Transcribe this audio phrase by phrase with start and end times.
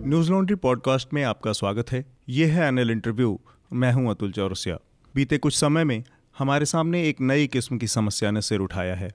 [0.32, 3.40] Newslaundry podcast में आपका स्वागत है। ये है एनएल इंटरव्यू
[3.74, 4.78] मैं हूँ अतुल चौरसिया।
[5.16, 6.04] बीते कुछ समय में
[6.38, 9.12] हमारे सामने एक नई किस्म की समस्या ने सिर उठाया है।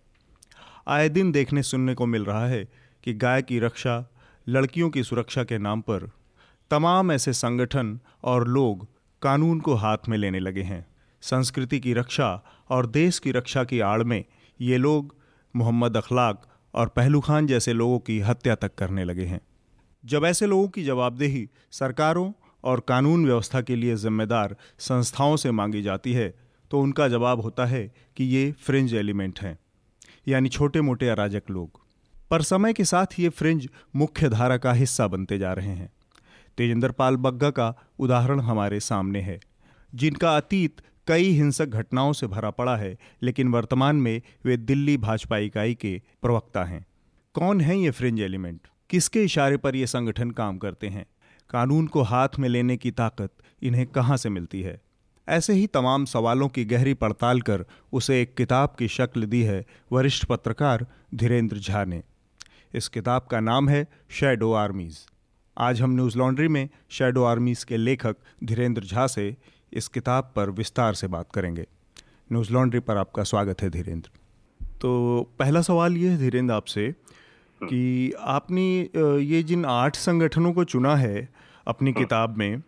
[0.88, 2.68] आए दिन देखने सुनने को मिल रहा है
[3.04, 4.10] कि गाय की रक्षा
[4.48, 6.10] लड़कियों की सुरक्षा के नाम पर
[6.70, 8.88] तमाम ऐसे संगठन और लोग
[9.22, 10.86] कानून को हाथ में लेने लगे हैं।
[11.20, 14.24] संस्कृति की रक्षा और देश की रक्षा की आड़ में
[14.60, 15.14] ये लोग
[15.54, 19.40] मोहम्मद अखलाक और पहलू खान जैसे लोगों की हत्या तक करने लगे हैं।
[20.04, 22.32] जब ऐसे लोगों की जवाबदेही सरकारों
[22.64, 26.34] और कानून व्यवस्था के लिए जिम्मेदार संस्थाओं से मांगी जाती है
[26.70, 27.82] तो उनका जवाब होता है
[28.16, 29.58] कि ये फ्रिंज एलिमेंट हैं,
[30.28, 31.80] यानी छोटे मोटे अराजक लोग।
[32.30, 35.90] पर समय के साथ ये फ्रिंज मुख्य धारा का हिस्सा बनते जा रहे हैं।
[36.58, 39.38] तेजेंद्र पाल बग्गा का उदाहरण हमारे सामने है,
[39.92, 45.38] जिनका अतीत कई हिंसक घटनाओं से भरा पड़ा है, लेकिन वर्तमान में वे दिल्ली भाजपा
[45.38, 46.86] इकाई के प्रवक्ता हैं।
[47.34, 48.60] कौन है ये फ्रिंज एलिमेंट?
[48.90, 51.06] किसके इशारे पर ये संगठन काम करते हैं?
[51.50, 53.30] कानून को हाथ में लेने की ताकत
[53.62, 54.80] इन्हें कहाँ से मिलती है?
[55.28, 59.66] ऐसे ही तमाम सवालों की गहरी पड़ताल कर उसे एक किताब की शक्ल दी है
[59.92, 62.02] वरिष्ठ पत्रकार धीरेन्द्र झा ने।
[62.74, 64.98] इस किताब का नाम है शेडो आर्मीज़।
[65.58, 69.36] आज हम न्यूज़ लॉन्ड्री में शेडो आर्मीज़ के लेखक धीरेन्द्र झा से
[69.72, 71.66] इस किताब पर विस्तार से बात करेंगे।
[72.32, 74.10] न्यूज़ लॉन्ड्री पर आपका स्वागत है धीरेन्द्र।
[74.80, 74.90] तो
[75.38, 76.90] पहला सवाल ये है धीरेन्द्र आपसे
[77.60, 78.66] कि आपने
[79.24, 81.28] ये जिन आठ संगठनों को चुना है
[81.66, 82.62] अपनी किताब में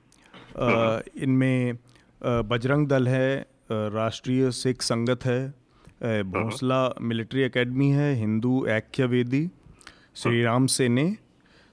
[1.23, 1.79] इनमें
[2.23, 3.41] बजरंग दल है
[3.73, 5.41] राष्ट्रीय सिख संगत है
[6.03, 9.47] भोसला मिलिट्री एकेडमी है हिंदू ऐक्य वेदी
[10.15, 11.15] श्री राम सेने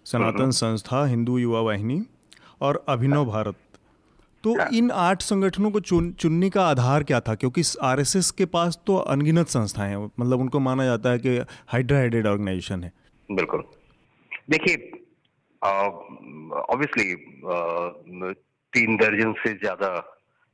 [0.06, 2.02] सनातन संस्था हिंदू युवा वाहिनी
[2.62, 3.56] और अभिनव भारत।
[4.48, 7.36] तो। इन आठ संगठनों को चुन चुनने का आधार क्या था?
[7.36, 12.00] क्योंकि आरएसएस के पास तो अनगिनत संस्थाएँ हैं। मतलब उनको माना जाता है कि हाइड्रा
[12.00, 12.92] हेडेड ऑर्गेनाइजेशन है।
[13.30, 13.64] बिल्कुल।
[14.50, 14.76] देखिए
[15.62, 17.14] ऑब्वियसली
[18.74, 19.90] तीन दर्जन से ज़्यादा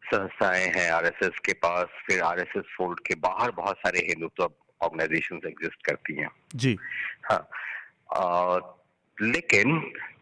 [0.04, 5.86] संस्थाएँ हैं आरएसएस के पास। फिर आरएसएस फोल्ड के बाहर बहुत सारे हिंदुत्व ऑर्गेनाइजेशन एग्जिस्ट
[5.86, 6.78] करती हैं। जी।
[7.32, 7.48] हाँ।
[8.16, 8.58] आ,
[9.18, 9.80] लेकिन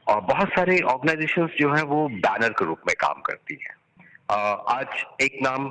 [0.07, 3.79] और बहुत सारे ऑर्गेनाइजेशन जो है वो बैनर के रूप में काम करती है।
[4.69, 5.67] आज एक नाम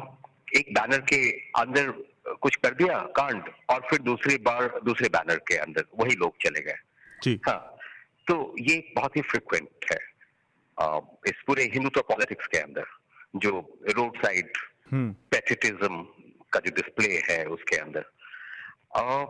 [0.57, 1.21] एक बैनर के
[1.61, 1.91] अंदर
[2.43, 6.61] कुछ कर दिया कांड और फिर दूसरी बार दूसरे बैनर के अंदर वही लोग चले
[6.61, 7.59] गए। हाँ
[8.27, 9.99] तो ये बहुत ही फ्रिक्वेंट है
[11.29, 12.85] इस पूरे हिंदुत्व पॉलिटिक्स के अंदर
[13.37, 13.51] जो
[13.97, 14.59] रोड साइड
[14.95, 16.03] पैट्रिटिज्म
[16.53, 18.05] का जो डिस्प्ले है उसके अंदर।
[18.97, 19.25] आ,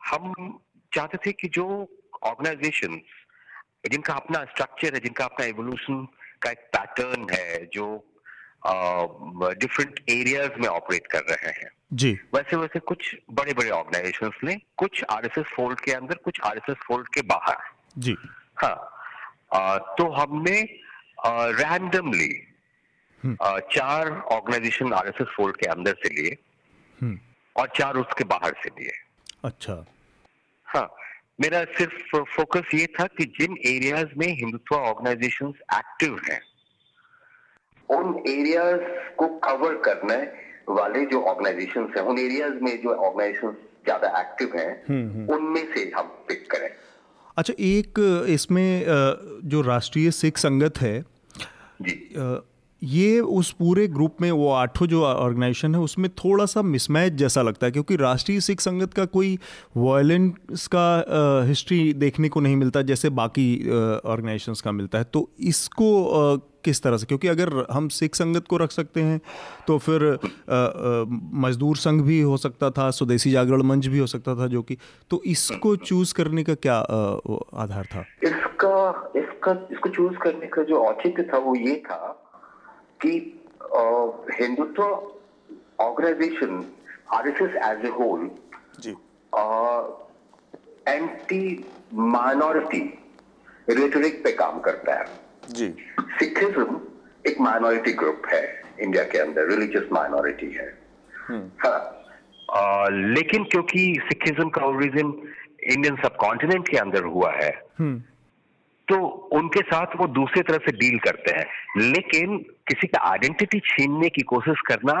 [0.00, 0.58] हम
[0.92, 1.64] चाहते थे कि जो
[2.22, 3.00] ऑर्गेनाइजेशन
[3.90, 6.06] जिनका अपना स्ट्रक्चर है जिनका अपना एवोल्यूशन
[6.42, 7.86] का एक पैटर्न है जो
[8.66, 14.30] डिफरेंट uh, एरियाज़ में ऑपरेट कर रहे हैं। जी। वैसे वैसे कुछ बड़े बड़े ऑर्गेनाइजेशन
[14.44, 17.56] ने कुछ आरएसएस फोल्ड के अंदर कुछ आरएसएस फोल्ड के बाहर।
[17.98, 18.16] जी।
[18.56, 18.90] हाँ
[19.54, 20.60] आ, तो हमने
[21.26, 22.46] रैंडमली
[23.24, 26.36] हम्म। चार ऑर्गेनाइजेशन आरएसएस फोल्ड के अंदर से लिए
[27.02, 27.18] हम्म।
[27.56, 28.92] और चार उसके बाहर से लिए।
[29.44, 29.84] अच्छा।
[30.64, 30.88] हाँ
[31.38, 36.40] मेरा सिर्फ़ फोकस ये था कि जिन एरियाज़ में हिंदुत्व ऑर्गेनाइजेशन एक्टिव हैं
[37.88, 38.80] उन एरियाज़
[39.16, 40.16] को कवर करने
[40.70, 45.74] वाले जो ऑर्गेनाइजेशन हैं उन एरियाज़ में जो ऑर्गेनाइजेशन ज़्यादा एक्टिव हैं हम्म, हम्म। उनमें
[45.74, 46.68] से हम पिक करें
[47.36, 48.84] अच्छा एक इसमें
[49.44, 51.00] जो राष्ट्रीय सिख संगत है
[51.82, 51.94] जी
[52.84, 57.42] ये उस पूरे ग्रुप में वो आठों जो ऑर्गेनाइजेशन है उसमें थोड़ा सा मिसमैच जैसा
[57.42, 59.38] लगता है क्योंकि राष्ट्रीय सिख संगत का कोई
[59.76, 63.70] वायलेंस का आ, हिस्ट्री देखने को नहीं मिलता जैसे बाकी
[64.04, 68.46] ऑर्गेनाइजेशंस का मिलता है। तो इसको आ, किस तरह से क्योंकि अगर हम सिख संगत
[68.48, 69.20] को रख सकते हैं
[69.68, 70.18] तो फिर
[71.34, 74.76] मजदूर संघ भी हो सकता था स्वदेशी जागरण मंच भी हो सकता था जो कि
[75.10, 76.76] तो इसको चूज़ करने का क्या
[77.54, 78.04] आधार था?
[78.22, 82.23] इसका इसका इसको चूज़ करने का जो औचित्य था वो ये था
[83.00, 83.10] कि
[84.40, 84.82] Hindutva
[85.80, 86.64] organisation
[87.12, 88.30] RSS as a whole
[90.88, 91.64] anti
[91.94, 92.80] minority
[93.70, 95.04] rhetoric पे काम करता है।
[95.50, 95.68] जी।
[96.00, 96.80] सिखिज्म
[97.26, 100.78] एक माइनॉरिटी ग्रुप है इंडिया के अंदर रिलीजियस माइनॉरिटी है।
[101.28, 101.78] हम्म। हाँ।
[102.50, 105.28] आ, लेकिन क्योंकि सिखिज्म का ओरिजिन
[105.62, 108.02] इंडियन सब कॉन्टिनेंट के अंदर हुआ है हम्म।
[108.88, 108.96] तो
[109.32, 111.44] उनके साथ वो दूसरे तरह से डील करते हैं
[111.82, 112.38] लेकिन
[112.68, 114.94] किसी का आइडेंटिटी छीनने की कोशिश करना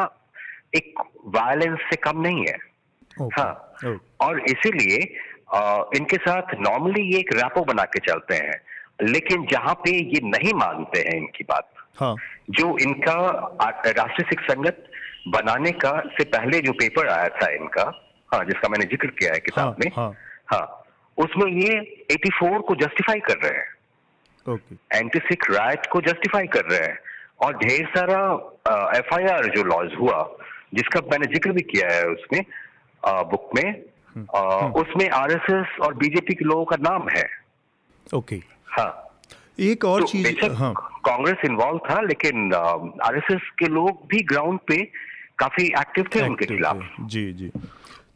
[0.76, 1.02] एक
[1.34, 3.38] वायलेंस से कम नहीं है okay.
[3.38, 3.98] हाँ okay.
[4.20, 4.98] और इसीलिए
[5.98, 8.60] इनके साथ नॉर्मली ये एक रैपो बना के चलते हैं
[9.02, 11.70] लेकिन जहाँ पे ये नहीं मानते हैं इनकी बात
[12.00, 12.14] हाँ.
[12.50, 13.14] जो इनका
[13.60, 14.84] राष्ट्रीय सिख संगत
[15.28, 17.84] बनाने का से पहले जो पेपर आया था इनका
[18.32, 20.12] हाँ जिसका मैंने ज़िक्र किया है किताब हाँ, में हाँ।
[20.46, 20.84] हाँ
[21.18, 23.73] उसमें ये 84 को जस्टिफाई कर रहे हैं
[24.92, 26.98] एंटी सिख राइट को जस्टिफाई कर रहे हैं।
[27.40, 28.18] और ढेर सारा
[28.98, 30.30] एफ़ आई आर जो लॉज हुआ
[30.74, 32.44] जिसका मैंने ज़िक्र भी किया है उसमें
[33.06, 33.70] बुक में
[34.14, 37.24] हम्म, अ, उसमें आरएसएस और बीजेपी के लोगों का नाम है।
[38.14, 38.36] ओके
[38.66, 39.20] हाँ।
[39.60, 40.74] एक और तो चीज़ हाँ।
[41.06, 42.54] कांग्रेस इन्वॉल्व था लेकिन
[43.02, 44.84] आरएसएस के लोग भी ग्राउंड पे
[45.38, 47.50] काफ़ी एक्टिव थे उनके खिलाफ। जी जी।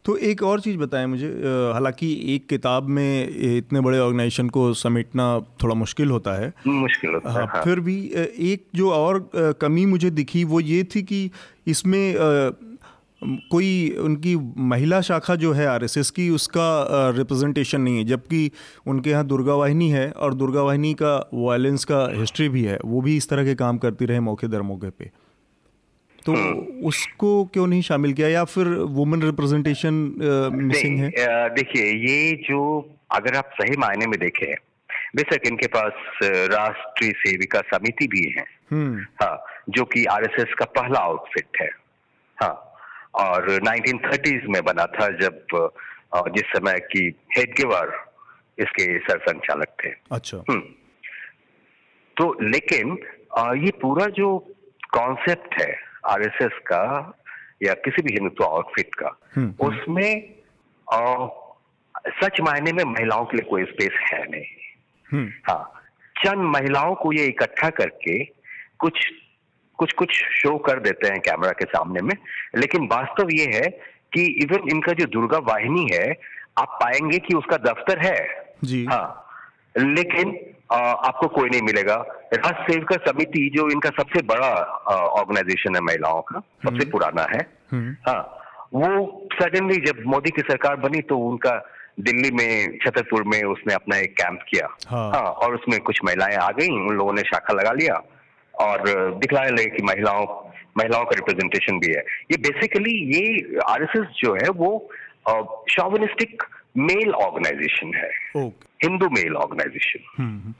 [0.09, 1.27] तो एक और चीज़ बताएँ मुझे
[1.73, 5.27] हालाँकि एक किताब में इतने बड़े ऑर्गेनाइजेशन को समेटना
[5.63, 7.97] थोड़ा मुश्किल होता है। मुश्किल होता है हाँ, हाँ। फिर भी
[8.53, 11.31] एक जो और कमी मुझे दिखी वो ये थी कि
[11.67, 12.15] इसमें
[13.51, 13.69] कोई
[14.01, 14.35] उनकी
[14.71, 16.67] महिला शाखा जो है आरएसएस की उसका
[17.17, 18.51] रिप्रेजेंटेशन नहीं है। जबकि
[18.87, 23.01] उनके यहाँ दुर्गा वाहिनी है और दुर्गा वाहिनी का वायलेंस का हिस्ट्री भी है वो
[23.01, 25.11] भी इस तरह के काम करती रहे मौके दर मौके पे।
[26.27, 26.35] तो
[26.89, 29.95] उसको क्यों नहीं शामिल किया या फिर वुमेन रिप्रेजेंटेशन
[30.63, 31.11] मिसिंग है?
[31.51, 32.61] देखिए ये जो
[33.11, 34.55] अगर आप सही मायने में देखें
[35.17, 36.19] बेशक इनके पास
[36.53, 39.37] राष्ट्रीय सेविका समिति भी है। हम्म। हाँ
[39.71, 41.69] जो कि आरएसएस का पहला आउटफिट है।
[42.39, 42.55] हाँ
[43.17, 45.47] और 1930s में बना था जब
[46.35, 47.07] जिस समय की
[47.37, 47.93] हेडगेवार
[48.59, 50.61] इसके सर संचालक थे। अच्छा। हम्म।
[52.17, 52.97] तो लेकिन
[53.65, 54.37] ये पूरा जो
[54.95, 55.73] कॉन्सेप्ट है
[56.09, 56.83] आरएसएस का
[57.63, 60.35] या किसी भी हिंदुत्व आउटफिट का हम्म, हम्म। उसमें
[60.87, 61.29] अ,
[62.23, 64.45] सच मायने में महिलाओं के लिए कोई स्पेस है नहीं।
[65.13, 65.63] हम्म। हाँ
[66.17, 68.25] चंद महिलाओं को ये इकट्ठा करके
[68.79, 69.07] कुछ
[69.79, 72.15] कुछ कुछ शो कर देते हैं कैमरा के सामने में
[72.57, 73.69] लेकिन वास्तव ये है
[74.13, 76.07] कि इवन इनका जो दुर्गा वाहिनी है
[76.59, 78.17] आप पाएँगे कि उसका दफ्तर है।
[78.65, 79.07] जी। हाँ
[79.79, 80.31] लेकिन
[80.71, 81.95] आपको कोई नहीं मिलेगा।
[82.35, 84.49] राष्ट्र सेविका समिति जो इनका सबसे बड़ा
[84.89, 87.41] ऑर्गेनाइजेशन है महिलाओं का सबसे पुराना है।
[87.73, 88.21] हम्म। हाँ
[88.75, 88.89] वो
[89.33, 91.55] सडनली जब मोदी की सरकार बनी तो उनका
[92.01, 96.51] दिल्ली में छतरपुर में उसने अपना एक कैंप किया। हाँ। और उसमें कुछ महिलाएँ आ
[96.51, 98.03] गई उन लोगों ने शाखा लगा लिया
[98.55, 98.83] और
[99.15, 100.27] दिखलाने लगे कि महिलाओं
[100.79, 104.71] महिलाओं का रिप्रेजेंटेशन भी है। ये बेसिकली ये आरएसएस जो है वो
[105.71, 106.43] शॉविनिस्टिक
[106.79, 108.11] मेल ऑर्गेनाइजेशन है।
[108.43, 110.55] Okay Hindu male organisation.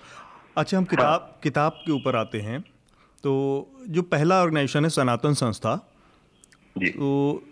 [0.57, 2.61] अच्छा हम किताब हाँ। किताब के ऊपर आते हैं।
[3.25, 3.33] तो
[3.89, 5.75] जो पहला ऑर्गेनाइजेशन है सनातन संस्था
[6.79, 7.43] जी। तो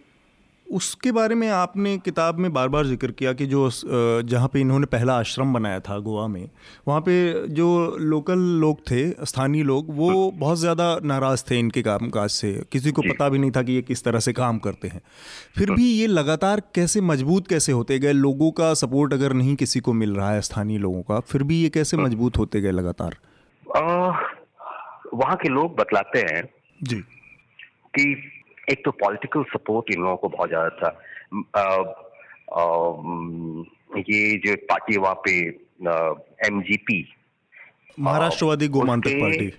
[0.70, 3.68] उसके बारे में आपने किताब में बार बार ज़िक्र किया कि जो
[4.22, 6.48] जहाँ पे इन्होंने पहला आश्रम बनाया था गोवा में
[6.88, 12.08] वहाँ पे जो लोकल लोग थे स्थानीय लोग वो बहुत ज़्यादा नाराज़ थे इनके काम
[12.10, 14.88] काज से। किसी को पता भी नहीं था कि ये किस तरह से काम करते
[14.88, 15.00] हैं।
[15.56, 18.12] फिर भी ये लगातार कैसे मज़बूत कैसे होते गए?
[18.12, 21.62] लोगों का सपोर्ट अगर नहीं किसी को मिल रहा है स्थानीय लोगों का फिर भी
[21.62, 23.16] ये कैसे मज़बूत होते गए लगातार?
[25.14, 26.42] वहाँ के लोग बतलाते हैं
[26.80, 26.96] जी।
[27.94, 28.14] कि
[28.70, 30.88] एक तो पॉलिटिकल सपोर्ट इन लोगों को बहुत ज़्यादा था।
[31.54, 31.82] अ,
[32.52, 32.68] अ,
[33.98, 35.48] ये जो पार्टी वहाँ पे
[36.46, 37.14] एमजीपी
[38.00, 39.54] महाराष्ट्रवादी गोमांतक पार्टी।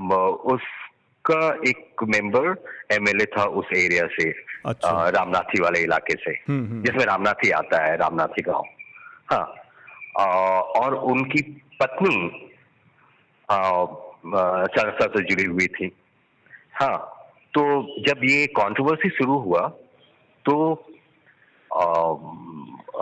[0.00, 4.30] म- उसका एक मेंबर एमएलए था उस एरिया से
[4.66, 8.64] अच्छा। रामनाथी वाले इलाके से। हम्म, हम्म। जिसमें रामनाथी आता है रामनाथी गाँव।
[9.32, 9.54] हाँ।
[10.20, 10.26] अ,
[10.76, 12.48] और उनकी पत्नी
[14.76, 15.92] चरसा से जुड़ी हुई थी।
[16.72, 17.11] हाँ।
[17.54, 17.62] तो
[18.08, 19.60] जब ये कंट्रोवर्सी शुरू हुआ
[20.44, 20.54] तो
[21.70, 21.84] अ,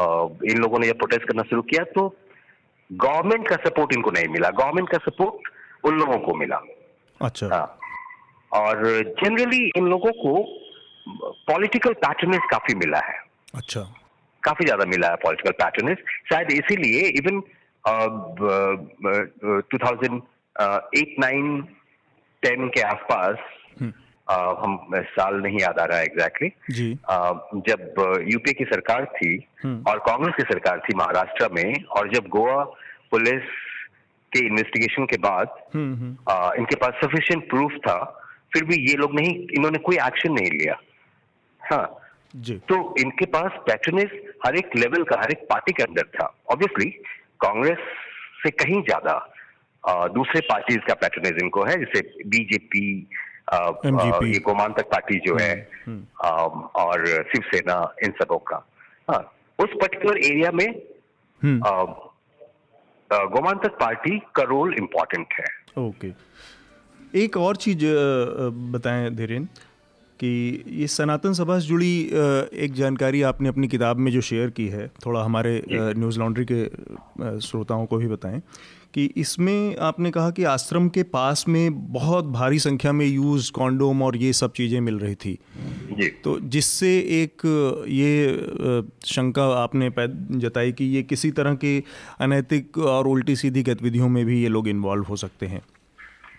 [0.00, 0.04] अ,
[0.44, 2.08] इन लोगों ने जब प्रोटेस्ट करना शुरू किया तो
[2.92, 5.48] गवर्नमेंट का सपोर्ट इनको नहीं मिला। गवर्नमेंट का सपोर्ट
[5.84, 6.56] उन लोगों को मिला।
[7.20, 7.78] अच्छा। हाँ।
[8.52, 8.82] और
[9.22, 10.42] जनरली इन लोगों को
[11.50, 13.18] पॉलिटिकल पैटर्नेस काफ़ी मिला है।
[13.54, 13.80] अच्छा।
[14.42, 15.98] काफ़ी ज़्यादा मिला है पॉलिटिकल पैटर्नेस
[16.32, 17.40] शायद इसीलिए even
[19.70, 20.20] two thousand
[20.98, 21.60] eight nine
[22.42, 23.36] ten के आसपास
[24.30, 26.92] हम साल नहीं याद आ रहा एग्जैक्टली जी।
[27.68, 27.94] जब
[28.28, 29.32] यूपी की सरकार थी
[29.64, 32.62] हम्म। और कांग्रेस की सरकार थी महाराष्ट्र में और जब गोवा
[33.10, 33.42] पुलिस
[34.32, 37.98] के इन्वेस्टिगेशन के बाद हम्म हम्म। अ, इनके पास सफिशिएंट प्रूफ था
[38.54, 40.78] फिर भी ये लोग नहीं इन्होंने कोई एक्शन नहीं लिया।
[41.62, 41.96] हाँ।
[42.36, 44.10] जी। तो इनके पास पैटर्नेस
[44.46, 46.90] हर एक लेवल का हर एक पार्टी के अंदर था। ऑब्वियसली
[47.40, 47.78] कांग्रेस
[48.42, 49.14] से कहीं ज़्यादा
[50.14, 52.84] दूसरे पार्टीज़ का पैटर्नेस इनको है जैसे बीजेपी
[53.52, 56.02] ये गोमांतक पार्टी जो है हम्म।
[56.82, 58.66] और शिवसेना इन सबों का।
[59.10, 59.20] हाँ
[59.58, 60.68] उस पर्टिकुलर एरिया में
[61.42, 65.46] हम्म। अ, गोमांतक पार्टी का रोल इम्पोर्टेंट है।
[65.78, 66.12] ओके।
[67.24, 67.84] एक और चीज़
[68.72, 69.44] बताएँ धीरेन
[70.20, 70.30] कि
[70.68, 71.92] ये सनातन सभा से जुड़ी
[72.64, 76.64] एक जानकारी आपने अपनी किताब में जो शेयर की है थोड़ा हमारे न्यूज़ लॉन्ड्री के
[77.40, 78.42] श्रोताओं को भी बताएँ
[78.94, 84.02] कि इसमें आपने कहा कि आश्रम के पास में बहुत भारी संख्या में यूज़ कॉन्डोम
[84.02, 85.38] और ये सब चीज़ें मिल रही थी।
[85.92, 86.88] जी। तो जिससे
[87.22, 87.42] एक
[87.88, 88.36] ये
[89.06, 89.90] शंका आपने
[90.38, 91.84] जताई कि ये किसी तरह की
[92.20, 95.62] अनैतिक और उल्टी सीधी गतिविधियों में भी ये लोग इन्वॉल्व हो सकते हैं।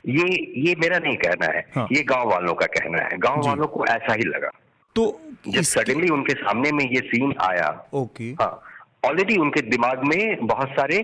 [0.10, 0.28] ये
[0.62, 3.86] ये मेरा नहीं कहना है। हाँ। ये गाँव वालों का कहना है। गाँव वालों को
[3.86, 4.50] ऐसा ही लगा।
[4.96, 5.04] तो
[5.48, 8.52] जब सडनली उनके सामने में ये सीन आया ओके। हाँ
[9.06, 10.98] ऑलरेडी उनके दिमाग में बहुत सारे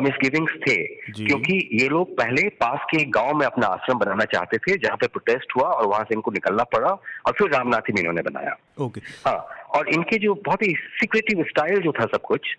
[0.00, 0.76] मिसगिविंग्स uh, थे।
[1.16, 5.06] क्योंकि ये लोग पहले पास के गाँव में अपना आश्रम बनाना चाहते थे जहाँ पे
[5.06, 6.90] प्रोटेस्ट हुआ और वहाँ से इनको निकलना पड़ा
[7.26, 9.36] और फिर रामनाथी मीनों ने बनाया। ओके। हाँ
[9.76, 12.56] और इनके जो बहुत ही सिक्रेटिव स्टाइल जो था सब कुछ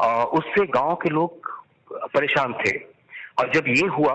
[0.00, 1.50] आ, उससे गाँव के लोग
[2.14, 2.76] परेशान थे।
[3.38, 4.14] और जब ये हुआ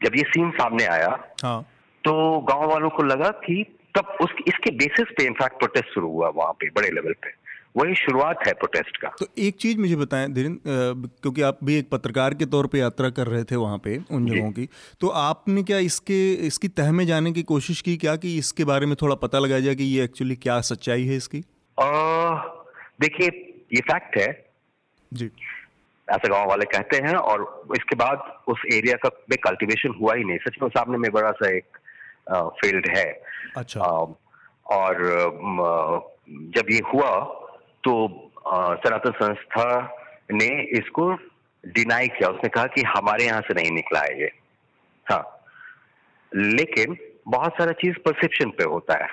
[0.00, 1.08] जब ये सीन सामने आया
[1.42, 1.60] हाँ.
[2.04, 2.12] तो
[2.48, 3.62] गाँव वालों को लगा कि
[3.98, 7.43] तब उस इसके बेसिस पे इनफैक्ट प्रोटेस्ट शुरू हुआ वहाँ पे बड़े लेवल पे।
[7.74, 11.88] वही शुरुआत है प्रोटेस्ट का। तो एक चीज़ मुझे बताएँ धीरेन्द्र क्योंकि आप भी एक
[11.90, 14.68] पत्रकार के तौर पे यात्रा कर रहे थे वहाँ पे उन जगहों की
[15.00, 18.86] तो आपने क्या इसके इसकी तह में जाने की कोशिश की क्या कि इसके बारे
[18.86, 21.40] में थोड़ा पता लगाया जाए कि ये एक्चुअली क्या सच्चाई है इसकी?
[23.00, 23.28] देखिए
[23.74, 24.30] ये फैक्ट है।
[25.12, 25.30] जी।
[26.08, 30.24] ऐसा गाँव वाले कहते हैं और इसके बाद उस एरिया का में कल्टीवेशन हुआ ही
[30.24, 31.78] नहीं। सच में सामने में बड़ा सा एक
[32.60, 33.06] फ़ील्ड है।
[33.56, 34.04] अच्छा। आ,
[34.66, 34.94] और
[36.56, 37.10] जब ये हुआ
[37.84, 38.30] तो
[38.84, 39.96] सनातन संस्था
[40.32, 41.12] ने इसको
[41.64, 44.30] डिनाई किया। उसने कहा कि हमारे यहाँ से नहीं निकला है ये।
[45.06, 45.40] हाँ।
[46.32, 46.96] लेकिन
[47.28, 49.08] बहुत सारा चीज़ परसेप्शन पे होता है।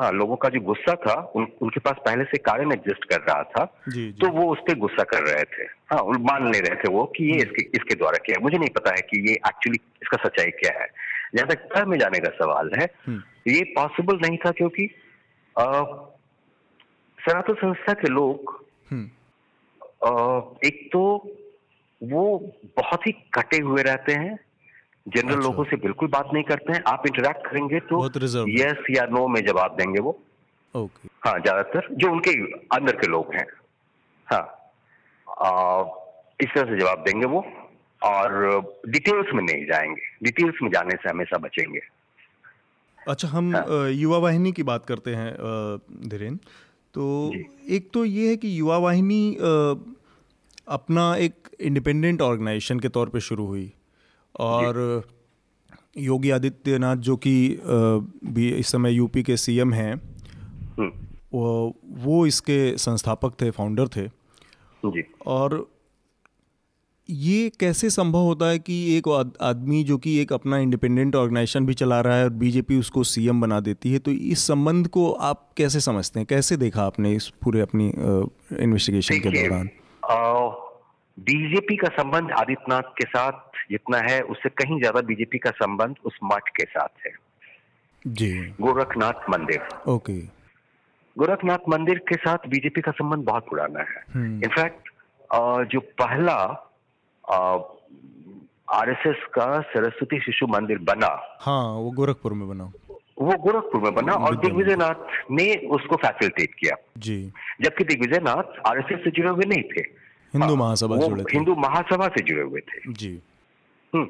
[0.00, 3.42] हाँ लोगों का जो गुस्सा था उन, उनके पास पहले से कारण एग्जिस्ट कर रहा
[3.42, 4.12] था। जी, जी.
[4.12, 7.24] तो वो उस पर गुस्सा कर रहे थे। हाँ मान ले रहे थे वो कि
[7.24, 10.80] ये इसके इसके द्वारा किया मुझे नहीं पता है कि ये एक्चुअली इसका सच्चाई क्या
[10.80, 10.88] है।
[11.34, 14.84] जहाँ तक में जाने का सवाल है हम्म। ये पॉसिबल नहीं था क्योंकि
[17.26, 18.54] सनातन संस्था के लोग
[18.90, 19.06] हम्म।
[20.66, 21.02] एक तो
[22.00, 22.24] वो
[22.76, 24.34] बहुत ही कटे हुए रहते हैं
[25.06, 28.04] जनरल अच्छा। लोगों से बिल्कुल बात नहीं करते हैं। आप इंटरेक्ट करेंगे तो
[28.50, 30.18] यस या नो में जवाब देंगे वो।
[30.74, 32.30] ओके हाँ ज़्यादातर जो उनके
[32.76, 33.46] अंदर के लोग हैं।
[34.28, 34.42] हाँ।
[35.26, 35.84] आ,
[36.40, 37.44] इस तरह से जवाब देंगे वो
[38.02, 38.34] और
[38.88, 41.80] डिटेल्स में नहीं जाएँगे। डिटेल्स में जाने से हमेशा बचेंगे।
[42.98, 45.32] अच्छा हम हाँ। युवा वाहिनी की बात करते हैं
[46.08, 46.64] धीरेन्द्र
[46.96, 47.32] तो
[47.68, 49.36] एक तो ये है कि युवा वाहिनी
[50.68, 53.72] अपना एक इंडिपेंडेंट ऑर्गेनाइजेशन के तौर पे शुरू हुई
[54.34, 54.78] और
[55.98, 57.34] योगी आदित्यनाथ जो कि
[58.26, 60.90] भी इस समय यूपी के सीएम हैं हम्म।
[61.32, 64.06] वो वो इसके संस्थापक थे फाउंडर थे
[64.82, 65.58] जी। और
[67.08, 69.08] ये कैसे संभव होता है कि एक
[69.42, 73.40] आदमी जो कि एक अपना इंडिपेंडेंट ऑर्गेनाइजेशन भी चला रहा है और बीजेपी उसको सीएम
[73.40, 76.26] बना देती है तो इस संबंध को आप कैसे समझते हैं?
[76.26, 77.86] कैसे देखा आपने इस पूरे अपनी
[78.60, 79.70] इन्वेस्टिगेशन के दौरान?
[81.18, 83.32] बीजेपी का संबंध आदित्यनाथ के साथ
[83.70, 87.12] जितना है उससे कहीं ज़्यादा बीजेपी का संबंध उस मठ के साथ है।
[88.04, 90.20] जी। गोरखनाथ मंदिर। ओके।
[91.16, 94.90] गोरखनाथ मंदिर के साथ बीजेपी का संबंध बहुत पुराना है। In fact
[95.30, 95.64] hmm.
[95.64, 96.36] जो पहला
[97.28, 102.64] आरएसएस का सरस्वती शिशु मंदिर बना। हाँ वो गोरखपुर में बना।
[103.18, 107.18] वो गोरखपुर में बना और दिग्विजय नाथ ने उसको फैसिलिटेट किया। जी।
[107.60, 109.80] जबकि दिग्विजय नाथ आरएसएस से जुड़े हुए नहीं थे।
[110.34, 113.12] हिंदू हाँ, महासभा से जुड़े थे। हिंदू महासभा से जुड़े हुए थे। जी।
[113.92, 114.06] हम्म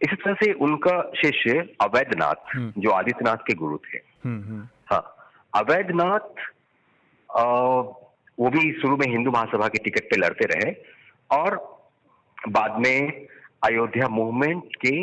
[0.00, 5.04] इसी तरह से उनका शिष्य अवैधनाथ हम्म। जो आदित्यनाथ के गुरु थे। हम्म, हाँ
[5.54, 6.26] अवैधनाथ
[8.38, 10.70] वो भी शुरू में हिंदू महासभा के टिकट पे लड़ते रहे।
[11.30, 11.56] और
[12.48, 13.26] बाद में
[13.64, 14.96] अयोध्या मूवमेंट के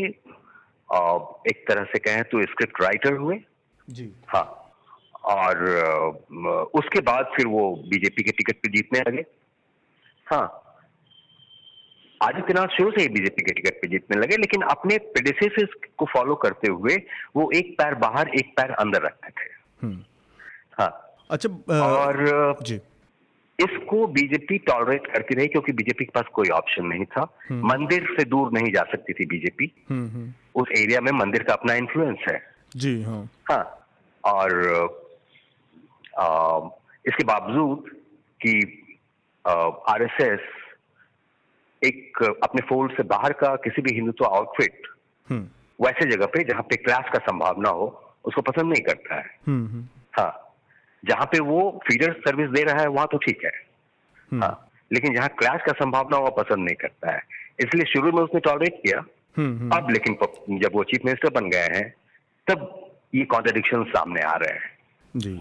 [1.49, 3.37] एक तरह से कहें तो स्क्रिप्ट राइटर हुए।
[3.87, 4.45] जी। हाँ।
[5.25, 5.63] और
[6.75, 9.25] उसके बाद फिर वो बीजेपी के टिकट पे जीतने लगे।
[10.27, 10.59] हाँ।
[12.21, 16.35] आदित्यनाथ शुरू से ही बीजेपी के टिकट पे जीतने लगे लेकिन अपने प्रेडिसेसर्स को फॉलो
[16.43, 16.95] करते हुए
[17.35, 19.49] वो एक पैर बाहर एक पैर अंदर रखते थे।
[19.81, 20.03] हम्म।
[20.79, 20.89] हाँ।
[21.31, 21.49] अच्छा
[21.81, 22.79] और जी।
[23.59, 28.15] इसको बीजेपी टॉलरेट करती रही क्योंकि बीजेपी के पास कोई ऑप्शन नहीं था। हम्म। मंदिर
[28.19, 32.17] से दूर नहीं जा सकती थी बीजेपी हम्म, उस एरिया में मंदिर का अपना इन्फ्लुएंस
[32.29, 32.41] है।
[32.75, 33.87] जी हाँ। हाँ
[34.23, 34.51] और
[36.19, 36.59] आ,
[37.05, 37.89] इसके बावजूद
[38.41, 38.83] कि
[39.87, 40.39] आरएसएस
[41.83, 44.87] एक अपने फोल्ड से बाहर का किसी भी हिंदुत्व आउटफिट
[45.29, 49.25] हम्म। वैसे जगह पे जहाँ पे क्लास का संभावना हो उसको पसंद नहीं करता है।
[49.47, 50.42] हम्म, हम्म। हाँ।
[51.03, 53.51] जहाँ पे वो फीडर सर्विस दे रहा है वहाँ तो ठीक है।
[54.31, 54.55] हाँ
[54.91, 57.21] लेकिन जहाँ क्लास का संभावना वो पसंद नहीं करता है।
[57.59, 58.99] इसलिए शुरू में उसने टॉलरेट किया।
[59.77, 60.15] अब लेकिन
[60.59, 61.87] जब वो चीफ मिनिस्टर बन गए हैं
[62.47, 62.69] तब
[63.15, 64.71] ये कॉन्ट्रडिक्शन सामने आ रहे हैं।
[65.15, 65.33] जी।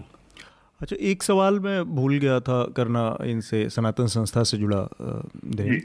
[0.79, 5.81] अच्छा एक सवाल मैं भूल गया था करना इनसे सनातन संस्था से जुड़ा दे।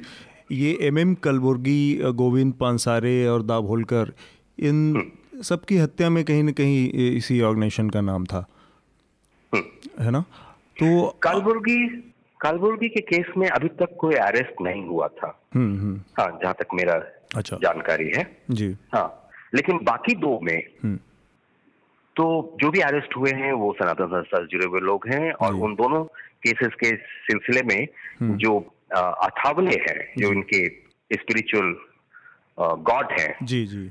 [0.53, 4.13] ये एम एम कलबुर्गी गोविंद पांसारे और दाभोलकर
[4.59, 8.58] इन हम्म। सबकी हत्या में कहीं ना कहीं इसी ऑर्गेनाइजेशन का नाम था। हम्म।
[9.53, 10.21] है ना?
[10.77, 11.79] तो कलबुर्गी
[12.41, 16.75] कलबुर्गी के केस में अभी तक कोई अरेस्ट नहीं हुआ था। हम्म, हाँ जहाँ तक
[16.75, 16.95] मेरा
[17.37, 19.07] अच्छा। जानकारी है। जी। हाँ
[19.55, 20.61] लेकिन बाकी दो में
[22.17, 22.25] तो
[22.61, 25.75] जो भी अरेस्ट हुए हैं वो सनातन संस्था से जुड़े हुए लोग हैं और उन
[25.75, 26.03] दोनों
[26.45, 27.87] केसेस के सिलसिले में
[28.39, 28.59] जो
[28.97, 30.67] अथावले हैं जो इनके
[31.13, 31.75] स्पिरिचुअल
[32.89, 33.85] गॉड हैं जी जी।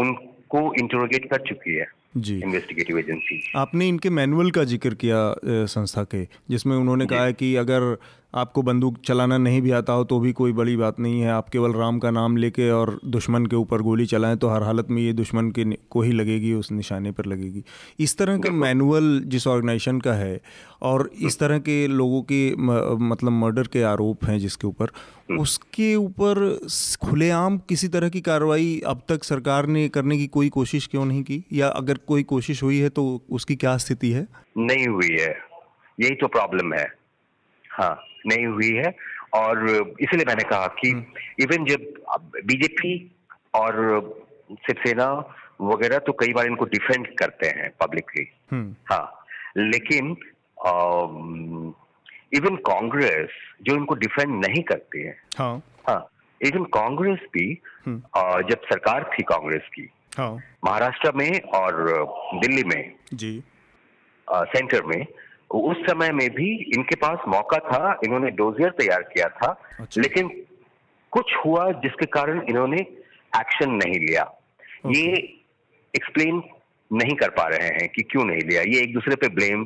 [0.00, 5.18] उनको इंटरोगेट कर चुकी है। जी। इन्वेस्टिगेटिव एजेंसी आपने इनके मैनुअल का ज़िक्र किया
[5.66, 7.96] संस्था के जिसमें उन्होंने कहा है कि अगर
[8.34, 11.48] आपको बंदूक चलाना नहीं भी आता हो तो भी कोई बड़ी बात नहीं है। आप
[11.48, 15.00] केवल राम का नाम लेके और दुश्मन के ऊपर गोली चलाएँ तो हर हालत में
[15.02, 17.62] ये दुश्मन के को ही लगेगी उस निशाने पर लगेगी।
[18.00, 20.40] इस तरह का मैनुअल जिस ऑर्गेनाइजेशन का है
[20.82, 24.90] और इस तरह के लोगों के मतलब मर्डर के आरोप हैं जिसके ऊपर
[25.30, 26.58] हम्म। उसके ऊपर
[27.02, 31.22] खुलेआम किसी तरह की कार्रवाई अब तक सरकार ने करने की कोई कोशिश क्यों नहीं
[31.22, 31.44] की?
[31.52, 34.26] या अगर कोई कोशिश हुई है तो उसकी क्या स्थिति है
[34.58, 35.34] नहीं हुई है
[35.98, 36.86] यही तो प्रॉब्लम है
[37.70, 37.94] हाँ
[38.26, 38.94] नहीं हुई है
[39.34, 39.68] और
[40.00, 42.94] इसलिए मैंने कहा कि इवन हम्म। जब बीजेपी
[43.54, 43.78] और
[44.60, 45.06] शिवसेना
[45.62, 49.26] वगैरह तो कई बार इनको डिफेंड करते हैं पब्लिकली हम्म। हाँ
[49.58, 50.16] लेकिन
[52.34, 53.30] इवन कांग्रेस
[53.62, 55.54] जो इनको डिफेंड नहीं करती है हाँ
[55.88, 56.00] हाँ
[56.40, 57.46] इवन कांग्रेस भी
[57.86, 60.32] हम्म। जब सरकार थी कांग्रेस की हाँ।
[60.64, 61.82] महाराष्ट्र में और
[62.34, 63.42] दिल्ली में जी।
[64.28, 65.04] सेंटर में
[65.50, 69.50] उस समय में भी इनके पास मौका था इन्होंने डोजियर तैयार किया था
[69.80, 70.28] अच्छा। लेकिन
[71.12, 72.76] कुछ हुआ जिसके कारण इन्होंने
[73.32, 74.22] एक्शन नहीं लिया।
[74.86, 75.06] ये
[75.94, 76.42] एक्सप्लेन
[76.90, 79.64] नहीं कर पा रहे हैं कि क्यों नहीं लिया। ये एक दूसरे पे ब्लेम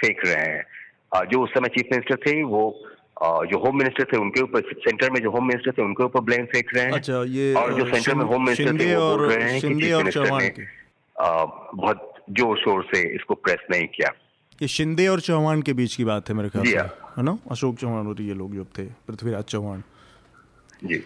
[0.00, 2.62] फेंक रहे हैं। जो उस समय चीफ मिनिस्टर थे वो
[3.22, 6.44] जो होम मिनिस्टर थे उनके ऊपर सेंटर में जो होम मिनिस्टर थे उनके ऊपर ब्लेम
[6.46, 9.50] फेंक रहे हैं। अच्छा, ये और जो सेंटर में होम मिनिस्टर थे वो बोल रहे
[9.50, 10.52] हैं कि चीफ मिनिस्टर ने
[11.16, 14.10] बहुत ज़ोर शोर से इसको प्रेस नहीं किया।
[14.62, 17.38] ये शिंदे और चौहान के बीच की बात है मेरे ख्याल से है। ना?
[17.50, 19.82] अशोक चौहान और ये लोग जो थे पृथ्वीराज चौहान।
[20.84, 21.02] जी।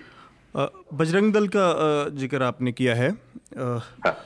[0.57, 1.64] बजरंग दल का
[2.16, 3.11] ज़िक्र आपने किया है।
[3.59, 4.16] हाँ।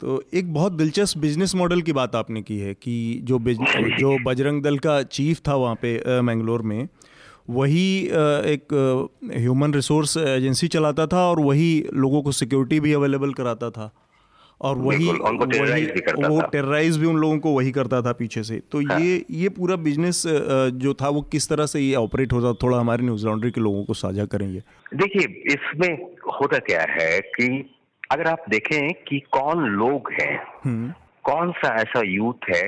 [0.00, 4.16] तो एक बहुत दिलचस्प बिज़नेस मॉडल की बात आपने की है कि जो बिज़नेस जो
[4.24, 6.88] बजरंग दल का चीफ था वहाँ पे मैंगलोर में
[7.52, 7.86] वही
[8.48, 8.74] एक
[9.34, 13.92] ह्यूमन रिसोर्स एजेंसी चलाता था और वही लोगों को सिक्योरिटी भी अवेलेबल कराता था
[14.60, 15.84] और वही वही
[16.24, 19.48] वो टेरराइज भी उन लोगों को वही करता था पीछे से तो हाँ। ये ये
[19.50, 20.22] पूरा बिज़नेस
[20.76, 23.84] जो था वो किस तरह से ये ऑपरेट होता थोड़ा हमारे न्यूज़ लॉन्ड्री के लोगों
[23.84, 24.62] को साझा करेंगे
[24.94, 25.90] देखिए इसमें
[26.32, 27.48] होता क्या है कि
[28.10, 30.34] अगर आप देखें कि कौन लोग हैं
[30.64, 30.92] हम्म।
[31.24, 32.64] कौन सा ऐसा यूथ है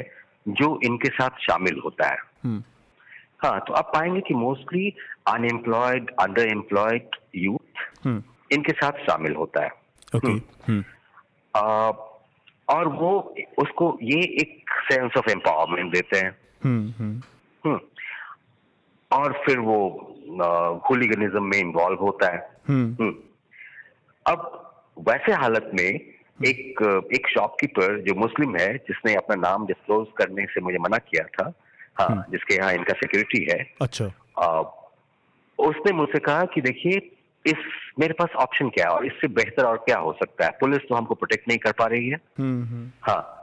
[0.50, 2.62] जो इनके साथ शामिल होता है हम्म।
[3.44, 4.88] हाँ तो आप पाएँगे कि mostly
[5.28, 8.06] unemployed under employed youth
[8.52, 9.70] इनके साथ शामिल होता है
[10.16, 10.38] okay.
[10.68, 10.84] हम्म।
[12.68, 13.10] और वो
[13.58, 17.22] उसको ये एक सेंस ऑफ़ एम्पावरमेंट देते हैं हम्म, हम्म।
[17.64, 17.80] हम्म।
[19.10, 19.78] और फिर वो
[20.90, 22.38] हुलिगनिज्म में इन्वॉल्व होता है
[24.26, 24.50] अब
[25.08, 25.88] वैसे हालत में
[26.44, 26.82] एक
[27.14, 31.52] एक शॉपकीपर जो मुस्लिम है जिसने अपना नाम डिस्क्लोज करने से मुझे मना किया था
[32.00, 34.62] हाँ जिसके यहाँ इनका सिक्योरिटी है। अच्छा। आ,
[35.58, 37.10] उसने मुझसे कहा कि देखिए
[37.46, 37.66] इस
[37.98, 40.50] मेरे पास ऑप्शन क्या है और इससे बेहतर और क्या हो सकता है?
[40.50, 43.40] पुलिस तो हमको प्रोटेक्ट नहीं कर पा रही है। हम्म, हम्म। हाँ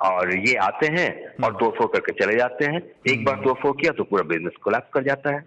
[0.00, 2.80] और ये आते हैं और हम्म। तोड़फोड़ करके चले जाते हैं।
[3.12, 5.44] एक बार दो तोड़फोड़ किया तो पूरा बिज़नेस कोलैप्स कर जाता है।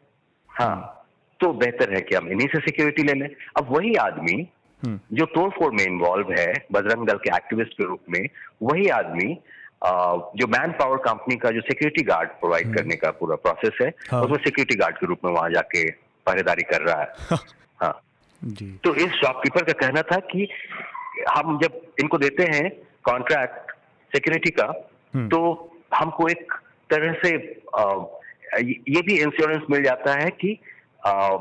[0.50, 1.08] हाँ
[1.40, 4.48] तो बेहतर है कि हम इन्हीं से सिक्योरिटी ले लें। अब वही आदमी
[4.86, 8.28] जो तोड़फोड़ में इन्वॉल्व है बजरंग दल के एक्टिविस्ट के रूप में
[8.64, 9.38] वही आदमी
[9.84, 14.22] जो मैन पावर कंपनी का जो सिक्योरिटी गार्ड प्रोवाइड करने का पूरा प्रोसेस है हाँ।
[14.22, 15.90] उसमें सिक्योरिटी गार्ड के रूप में वहाँ जाके
[16.28, 17.38] पहरेदारी कर रहा है।
[17.80, 18.02] हाँ।
[18.44, 20.48] जी। तो इस शॉपकीपर का कहना था कि
[21.30, 22.70] हम जब इनको देते हैं
[23.04, 23.72] कॉन्ट्रैक्ट
[24.14, 26.54] सिक्योरिटी का हम्म। तो हमको एक
[26.90, 28.06] तरह से आ,
[28.62, 30.60] ये भी इंश्योरेंस मिल जाता है कि
[31.08, 31.38] आ,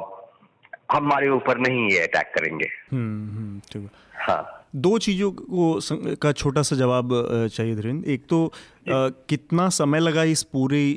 [0.93, 6.77] हमारे ऊपर नहीं ये अटैक करेंगे। हम्म, हम्म, हाँ। दो चीज़ों को का छोटा सा
[6.77, 7.11] जवाब
[7.53, 10.97] चाहिए धीरेन्द्र। एक तो आ, कितना समय लगा इस पूरी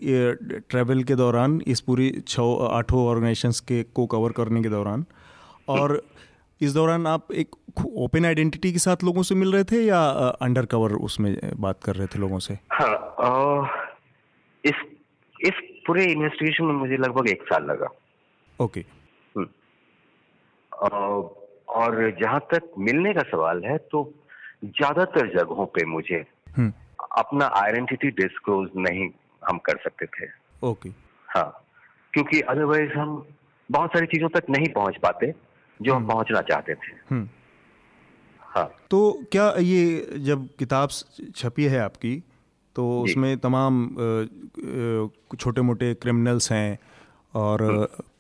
[0.70, 5.06] ट्रैवल के दौरान इस पूरी छः आठों ऑर्गेनाइजेशंस के को कवर करने के दौरान?
[5.70, 6.02] और
[6.62, 7.56] इस दौरान आप एक
[7.86, 10.02] ओपन आइडेंटिटी के साथ लोगों से मिल रहे थे या
[10.42, 12.58] अंडर कवर उसमें बात कर रहे थे लोगों से?
[12.72, 13.68] हाँ आ,
[14.66, 14.86] इस
[15.42, 17.88] इस पूरे इन्वेस्टिगेशन में मुझे लगभग एक साल लगा।
[18.60, 18.80] ओके।
[19.38, 19.48] हम्म।
[21.74, 24.04] और जहाँ तक मिलने का सवाल है तो
[24.66, 26.24] ज़्यादातर जगहों पे मुझे
[26.58, 26.74] हम्म।
[27.18, 29.10] अपना आइडेंटिटी डिस्क्लोज नहीं
[29.42, 30.28] हम कर सकते थे।
[30.64, 30.90] ओके।
[31.28, 31.50] हाँ
[32.14, 33.16] क्योंकि अदरवाइज़ हम
[33.70, 35.34] बहुत सारी चीज़ों तक नहीं पहुँच पाते
[35.80, 37.28] जो हम पहुँचना चाहते थे। हम्म।
[38.42, 39.00] हाँ। तो
[39.32, 40.90] क्या ये जब किताब
[41.36, 42.16] छपी है आपकी
[42.76, 43.86] तो उसमें तमाम
[45.40, 46.78] छोटे मोटे क्रिमिनल्स हैं
[47.34, 47.62] और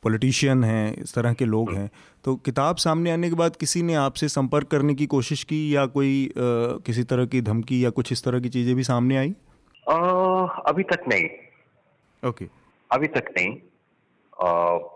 [0.03, 1.89] पॉलिटिशियन हैं इस तरह के लोग हैं
[2.23, 5.85] तो किताब सामने आने के बाद किसी ने आपसे संपर्क करने की कोशिश की या
[5.85, 6.31] कोई अ,
[6.85, 9.29] किसी तरह की धमकी या कुछ इस तरह की चीज़ें भी सामने आई?
[9.89, 9.93] अ,
[10.67, 12.47] अभी तक नहीं। ओके। okay.
[12.91, 13.57] अभी तक नहीं।
[14.43, 14.89] अ,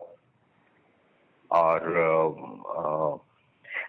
[1.51, 1.81] और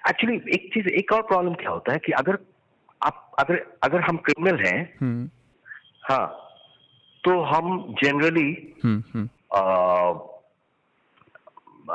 [0.08, 2.38] एक्चुअली एक चीज़ एक और प्रॉब्लम क्या होता है कि अगर
[3.02, 5.30] आप अगर अगर हम क्रिमिनल हैं हम्म।
[6.02, 6.26] हाँ
[7.24, 8.74] तो हम जनरली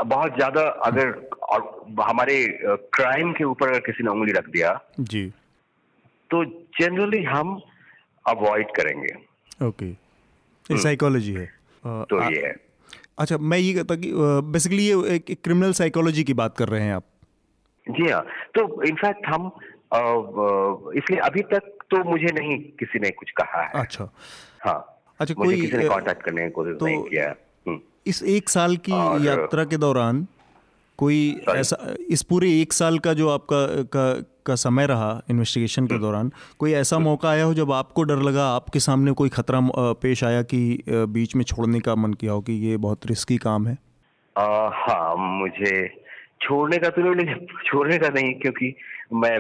[0.05, 5.33] बहुत ज़्यादा अगर और हमारे क्राइम के ऊपर अगर किसी ने उंगली रख दिया जी।
[6.31, 6.45] तो
[6.79, 7.61] जनरली हम
[8.27, 9.15] अवॉइड करेंगे।
[9.65, 11.45] ओके ये साइकोलॉजी है।
[11.87, 12.55] तो आ- ये है।
[13.19, 14.11] अच्छा मैं ये कहता कि
[14.43, 17.03] बेसिकली ये एक क्रिमिनल साइकोलॉजी की बात कर रहे हैं आप।
[17.89, 18.21] जी हाँ।
[18.55, 19.51] तो इनफैक्ट हम
[20.97, 21.59] इसलिए अभी तक
[21.91, 24.09] तो मुझे नहीं किसी ने कुछ कहा है। अच्छा।
[24.59, 27.35] हाँ। अच्छा, कोई, किसी ने कांटेक्ट करने की कोशिश तो- नहीं किया।
[27.67, 28.91] हम्म। इस एक साल की
[29.27, 30.25] यात्रा के दौरान
[30.99, 31.77] कोई ऐसा
[32.11, 34.05] इस पूरे एक साल का जो आपका का
[34.47, 38.21] का समय रहा इन्वेस्टिगेशन हम्म। के दौरान कोई ऐसा मौका आया हो जब आपको डर
[38.21, 39.59] लगा आपके सामने कोई खतरा
[40.01, 43.67] पेश आया कि बीच में छोड़ने का मन किया हो कि ये बहुत रिस्की काम
[43.67, 43.77] है?
[44.35, 45.87] अ, हाँ मुझे
[46.41, 47.35] छोड़ने का तो नहीं
[47.65, 48.73] छोड़ने का नहीं क्योंकि
[49.13, 49.39] मैं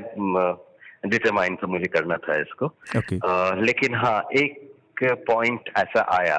[1.09, 2.65] डिटरमाइन तो मुझे करना था इसको।
[2.97, 4.59] ओके अ, लेकिन हाँ एक
[5.29, 6.37] पॉइंट ऐसा आया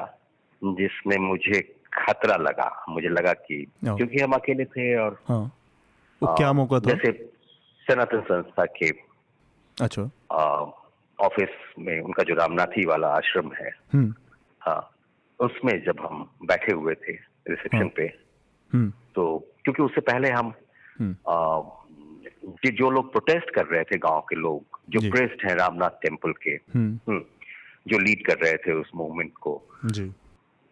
[0.62, 1.60] जिसने मुझे
[1.94, 5.52] खतरा लगा। मुझे लगा कि। क्योंकि हम अकेले थे और हाँ।
[6.22, 6.90] वो क्या मौका था?
[6.90, 7.12] जैसे
[7.88, 8.88] सनातन संस्था के
[9.83, 10.02] अच्छा।
[11.20, 14.14] ऑफ़िस में उनका जो रामनाथी वाला आश्रम है हम्म।
[14.61, 14.90] हाँ
[15.40, 17.12] उसमें जब हम बैठे हुए थे
[17.48, 18.02] रिसेप्शन हाँ। पे
[18.74, 20.54] हम्म। तो क्योंकि उससे पहले हम
[21.00, 21.16] हम्म।
[22.62, 26.33] कि जो लोग प्रोटेस्ट कर रहे थे गाँव के लोग जो। प्रेस्ट हैं रामनाथ टेंपल
[26.33, 26.57] के
[27.90, 30.12] जो लीड कर रहे थे उस मूवमेंट को जी।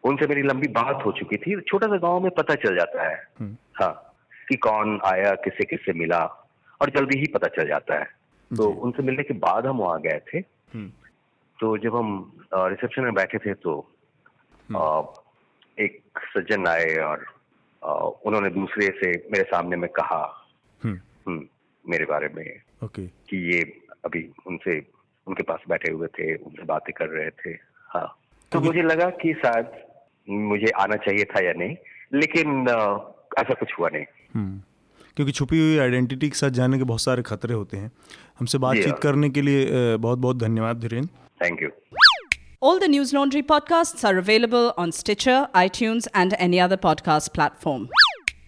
[0.04, 3.28] उनसे मेरी लंबी बात हो चुकी थी। छोटा सा गाँव में पता चल जाता है।
[3.40, 4.14] हम्म। हाँ
[4.48, 6.24] कि कौन आया किससे किससे मिला
[6.80, 8.04] और जल्दी ही पता चल जाता है।
[8.50, 10.90] तो उनसे मिलने के बाद हम वहाँ गए थे। हम्म।
[11.60, 13.88] तो जब हम रिसेप्शन में बैठे थे तो
[14.76, 15.12] अ,
[15.78, 17.26] एक सज्जन आए और
[17.82, 20.50] अ, उन्होंने दूसरे से मेरे सामने में कहा
[20.84, 21.46] हम्म। हम्म,
[21.88, 23.62] मेरे बारे में ओके। कि ये
[24.04, 24.86] अभी उनसे
[25.26, 27.50] उनके पास बैठे हुए थे उनसे बातें कर रहे थे।
[27.88, 28.18] हाँ।
[28.52, 29.66] तो मुझे लगा कि शायद
[30.30, 31.76] मुझे आना चाहिए था या नहीं
[32.14, 32.68] लेकिन
[33.38, 34.04] ऐसा कुछ हुआ नहीं
[34.34, 34.60] हम्म
[35.16, 37.90] क्योंकि छुपी हुई आइडेंटिटी के साथ जाने के बहुत सारे खतरे होते हैं
[38.38, 41.70] हमसे बातचीत हाँ। करने के लिए बहुत बहुत धन्यवाद Dhirendra thank you
[42.62, 47.88] All the News Laundry podcasts are available on Stitcher, iTunes, and any other podcast platform.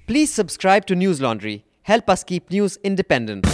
[0.07, 1.57] Please subscribe to News Laundry.
[1.83, 3.54] Help us keep news independent.